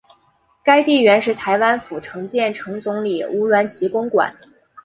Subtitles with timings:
[0.63, 4.35] 该地原是台湾府城建城总理吴鸾旗公馆。